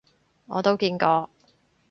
[0.47, 1.29] 我都見過